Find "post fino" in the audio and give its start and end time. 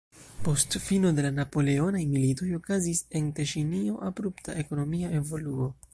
0.45-1.11